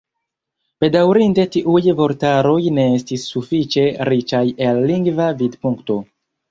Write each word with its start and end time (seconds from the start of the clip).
Bedaŭrinde 0.83 1.45
tiuj 1.57 1.83
vortaroj 2.01 2.57
ne 2.81 2.89
estis 2.97 3.29
sufiĉe 3.35 3.87
riĉaj 4.13 4.45
el 4.71 4.85
lingva 4.93 5.33
vidpunkto. 5.45 6.03